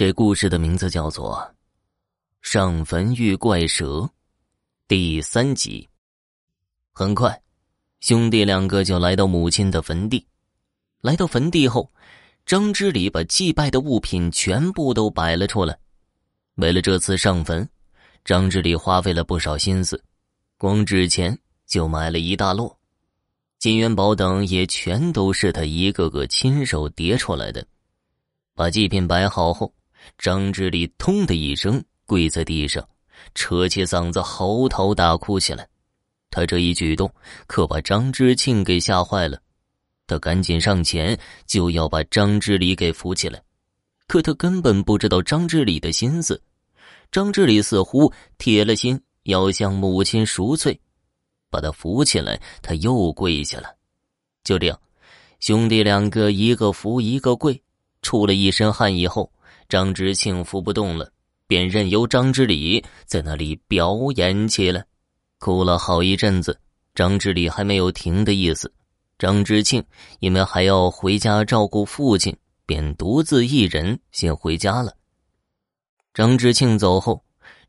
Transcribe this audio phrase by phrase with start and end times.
[0.00, 1.36] 这故事的名字叫做
[2.40, 3.84] 《上坟遇怪蛇》
[4.88, 5.86] 第三集。
[6.90, 7.38] 很快，
[8.00, 10.26] 兄弟两个就来到母亲的坟地。
[11.02, 11.92] 来到坟地后，
[12.46, 15.78] 张之礼把祭拜的物品全部都摆了出来。
[16.54, 17.68] 为了这次上坟，
[18.24, 20.02] 张之礼花费了不少心思，
[20.56, 22.74] 光纸钱就买了一大摞，
[23.58, 27.62] 金元宝等也全都是他一个个亲手叠出来的。
[28.54, 29.70] 把祭品摆好后。
[30.18, 32.86] 张之礼“通”的一声跪在地上，
[33.34, 35.66] 扯起嗓子嚎啕大哭起来。
[36.30, 37.12] 他这一举动
[37.46, 39.40] 可把张之庆给吓坏了，
[40.06, 43.42] 他赶紧上前就要把张之礼给扶起来，
[44.06, 46.40] 可他根本不知道张之礼的心思。
[47.10, 50.80] 张之礼似乎铁了心要向母亲赎罪，
[51.50, 53.74] 把他扶起来，他又跪下了。
[54.44, 54.80] 就这样，
[55.40, 57.60] 兄弟两个一个扶一个跪，
[58.02, 59.32] 出了一身汗以后。
[59.70, 61.08] 张之庆扶不动了，
[61.46, 64.84] 便任由张之礼在那里表演起来，
[65.38, 66.60] 哭了好一阵子。
[66.92, 68.70] 张之礼还没有停的意思，
[69.16, 69.82] 张之庆
[70.18, 74.92] 因为还要回家照顾父亲，便独自一人先回家了。
[76.12, 77.22] 张之庆走后，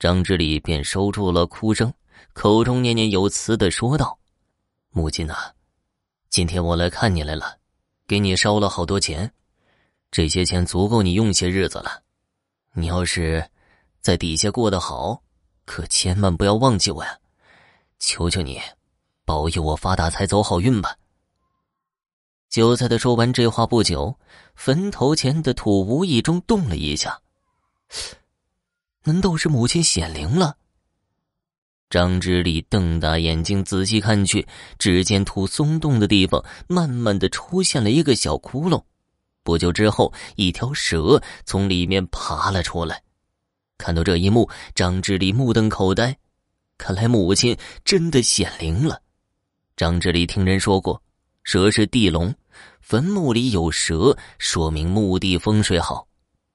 [0.00, 1.94] 张之礼便收住了哭声，
[2.32, 4.18] 口中念念有词的说道
[4.90, 5.36] ：“母亲呐，
[6.28, 7.58] 今天我来看你来了，
[8.08, 9.32] 给你烧了好多钱。”
[10.14, 12.00] 这些钱足够你用些日子了，
[12.72, 13.50] 你要是
[14.00, 15.20] 在底下过得好，
[15.64, 17.18] 可千万不要忘记我呀！
[17.98, 18.60] 求求你，
[19.24, 20.96] 保佑我发大财、走好运吧！
[22.48, 24.16] 就在他说完这话不久，
[24.54, 27.20] 坟头前的土无意中动了一下，
[29.02, 30.56] 难道是母亲显灵了？
[31.90, 34.46] 张之礼瞪大眼睛仔细看去，
[34.78, 38.80] 只见土松动的地方慢慢的出现了一个小窟窿。
[39.44, 43.00] 不久之后，一条蛇从里面爬了出来。
[43.78, 46.16] 看到这一幕，张志礼目瞪口呆。
[46.78, 49.00] 看来母亲真的显灵了。
[49.76, 51.00] 张志礼听人说过，
[51.44, 52.34] 蛇是地龙，
[52.80, 56.08] 坟墓里有蛇，说明墓地风水好。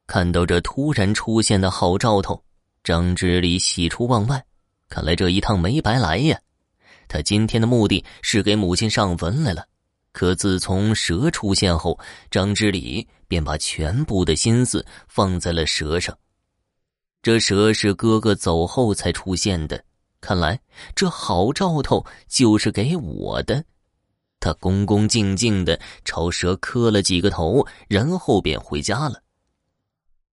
[0.07, 2.43] 看到这突然出现的好兆头，
[2.83, 4.43] 张志礼喜出望外。
[4.89, 6.39] 看来这一趟没白来呀！
[7.07, 9.63] 他今天的目的是给母亲上坟来了。
[10.11, 11.99] 可自从蛇出现后，
[12.31, 16.17] 张之礼便把全部的心思放在了蛇上。
[17.21, 19.83] 这蛇是哥哥走后才出现的，
[20.21, 20.59] 看来
[20.95, 23.63] 这好兆头就是给我的。
[24.39, 29.21] 他恭恭敬敬的朝蛇磕了几个头，然后便回家了。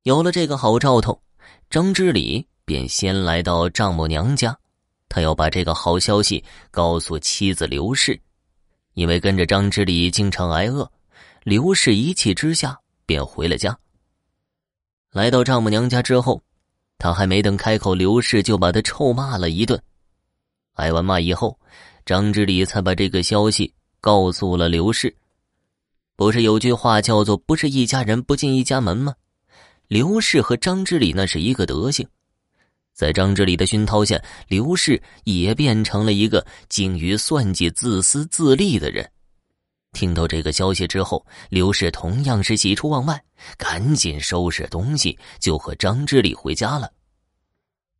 [0.05, 1.21] 有了这个好兆头，
[1.69, 4.57] 张之礼便先来到丈母娘家，
[5.09, 8.19] 他要把这个好消息告诉妻子刘氏。
[8.97, 10.91] 因为跟着张之礼经常挨饿，
[11.45, 13.79] 刘氏一气之下便回了家。
[15.13, 16.43] 来到丈母娘家之后，
[16.97, 19.81] 他还没等开口，刘氏就把他臭骂了一顿。
[20.77, 21.59] 挨完骂以后，
[22.07, 23.71] 张之礼才把这个消息
[24.01, 25.15] 告诉了刘氏。
[26.17, 29.15] 不是有句话叫做“不是一家人不进一家门”吗？
[29.89, 32.09] 刘氏和张之礼那是一个德行。
[32.97, 34.19] 在张之礼的熏陶下，
[34.49, 39.07] 刘氏也变成了一个精于算计、自私自利的人。
[39.93, 43.23] 听到这个消息之后，刘氏同样是喜出望外，
[43.59, 46.91] 赶紧收拾东西就和张之礼回家了。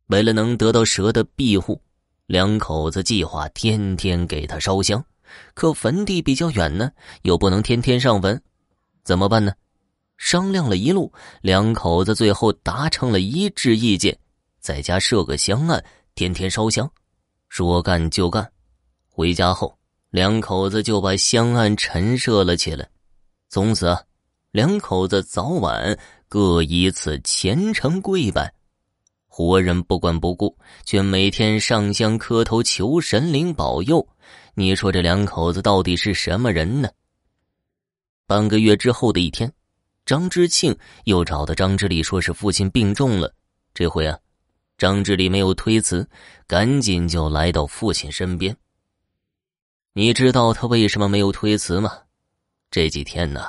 [0.07, 1.79] 为了能得到蛇的庇护，
[2.25, 5.05] 两口子计划天天给他烧香。
[5.53, 6.89] 可坟地比较远呢，
[7.21, 8.41] 又不能天天上坟，
[9.03, 9.53] 怎么办呢？
[10.17, 14.17] 商量了一路，两口子最后达成了一致意见。
[14.59, 15.83] 在家设个香案，
[16.15, 16.89] 天天烧香，
[17.49, 18.51] 说干就干。
[19.07, 19.77] 回家后，
[20.09, 22.87] 两口子就把香案陈设了起来。
[23.49, 23.97] 从此，
[24.51, 25.97] 两口子早晚
[26.27, 28.53] 各一次虔诚跪拜，
[29.27, 34.05] 活人不管不顾，却每天上香磕头求神灵保佑。
[34.53, 36.89] 你说这两口子到底是什么人呢？
[38.25, 39.51] 半个月之后的一天，
[40.05, 43.33] 张之庆又找到张之礼，说是父亲病重了。
[43.73, 44.17] 这回啊。
[44.77, 46.07] 张志礼没有推辞，
[46.45, 48.55] 赶紧就来到父亲身边。
[49.93, 51.91] 你知道他为什么没有推辞吗？
[52.69, 53.45] 这几天呢，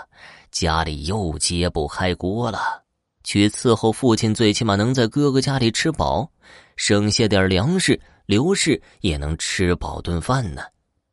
[0.50, 2.82] 家里又揭不开锅了，
[3.24, 6.30] 去伺候父亲，最起码能在哥哥家里吃饱，
[6.76, 10.62] 省下点粮食，刘氏也能吃饱顿饭呢。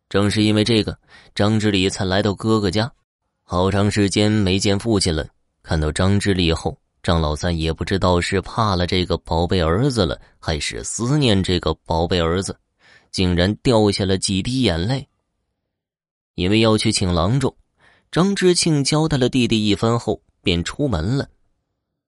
[0.08, 0.98] 正是因为这个，
[1.34, 2.90] 张志礼才来到哥哥家。
[3.44, 5.28] 好长时间没见父亲了，
[5.62, 6.78] 看到张志礼后。
[7.06, 12.58] 张老三也不知道是怕了这个宝贝儿子了，还是思念这个宝贝儿子，
[13.12, 15.08] 竟然掉下了几滴眼泪。
[16.34, 17.56] 因为要去请郎中，
[18.12, 21.30] 张之庆交代了弟弟一番后，便出门了。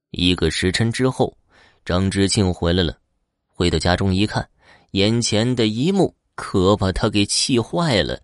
[0.10, 1.38] 一个时辰之后，
[1.86, 2.98] 张之庆回来了。
[3.46, 4.50] 回到家中一看，
[4.94, 8.20] 眼前的一幕可把他给气坏了。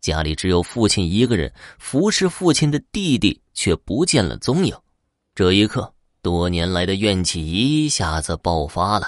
[0.00, 4.74] 家里只有父亲一个人，服侍父亲的弟弟却不见了踪影。
[5.34, 5.92] 这一刻，
[6.26, 9.06] 多年来的怨气一下子爆发了。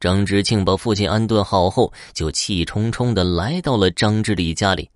[0.00, 4.90] 张之庆把父亲安顿好后，就气冲冲的来到了张志礼家里。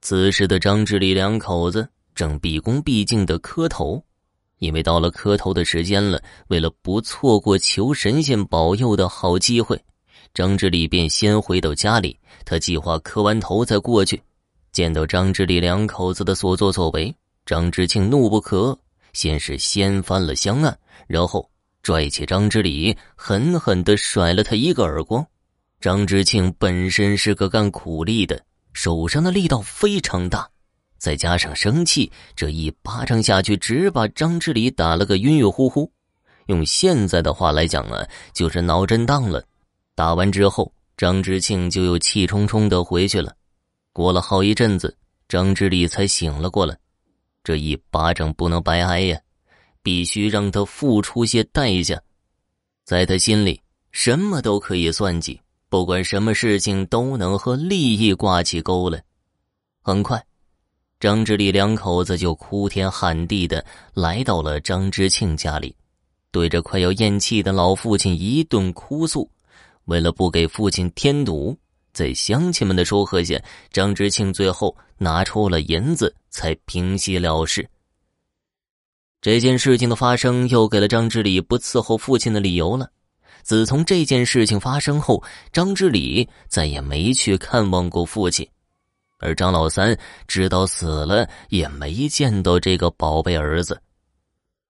[0.00, 4.02] 此时的张志礼两口子正毕恭毕敬的磕头，
[4.60, 6.18] 因为到了磕头的时间了。
[6.48, 9.78] 为了不错过求神仙保佑的好机会，
[10.32, 12.18] 张志礼便先回到家里。
[12.46, 14.22] 他计划磕完头再过去。
[14.72, 17.14] 见到张志礼两口子的所作所为，
[17.44, 18.76] 张之庆怒不可，
[19.12, 21.50] 先是掀翻了香案，然后
[21.82, 25.26] 拽起张之礼，狠狠的甩了他一个耳光。
[25.80, 28.42] 张之庆本身是个干苦力的，
[28.72, 30.48] 手上的力道非常大，
[30.98, 35.90] 再加上生气，这一巴掌下去，只把张之礼打了个晕晕乎乎。
[36.46, 39.42] 用现在的话来讲啊，就是脑震荡了。
[39.94, 43.34] 打完之后，张之庆就又气冲冲的回去了。
[43.92, 44.94] 过了好一阵子，
[45.28, 46.76] 张之礼才醒了过来。
[47.42, 49.20] 这一巴掌不能白挨呀，
[49.82, 52.00] 必须让他付出些代价。
[52.84, 59.02] 在他心里，什么都可以算计，不管什么事情都能和利益挂起钩来。
[59.80, 60.22] 很快，
[60.98, 63.64] 张志礼两口子就哭天喊地的
[63.94, 65.74] 来到了张之庆家里，
[66.30, 69.30] 对着快要咽气的老父亲一顿哭诉。
[69.86, 71.56] 为了不给父亲添堵。
[71.92, 73.40] 在乡亲们的说和下，
[73.72, 77.68] 张之庆最后拿出了银子，才平息了事。
[79.20, 82.90] 这件事情的发生，又给了张之礼不伺候父亲的理由了。
[83.42, 85.22] 自从这件事情发生后，
[85.52, 88.48] 张之礼再也没去看望过父亲，
[89.18, 93.80] 而张老三直到死了也没见到这个宝贝儿子。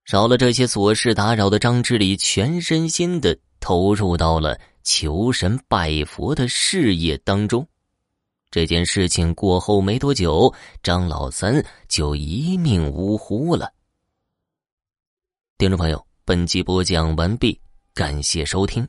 [0.05, 4.59] 少了这些琐事打扰的张之礼，全身心的投入到了。
[4.83, 7.67] 求神拜佛的事业当中，
[8.51, 13.73] 这件事情过后没多久，张老三就一命呜呼了。
[15.59, 17.61] 听众朋友，本集播讲完毕，
[17.95, 18.89] 感谢收听。